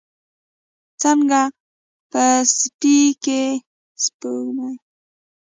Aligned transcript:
څنګه 1.01 1.41
په 2.11 2.23
سیپۍ 2.57 3.01
کې 3.23 3.41
سپوږمۍ 4.03 4.75